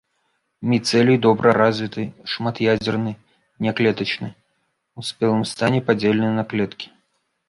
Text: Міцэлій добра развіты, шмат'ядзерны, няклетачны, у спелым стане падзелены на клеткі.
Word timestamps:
Міцэлій 0.69 1.17
добра 1.25 1.49
развіты, 1.61 2.05
шмат'ядзерны, 2.31 3.13
няклетачны, 3.65 4.29
у 5.01 5.05
спелым 5.11 5.45
стане 5.53 5.79
падзелены 5.91 6.33
на 6.39 6.47
клеткі. 6.55 6.87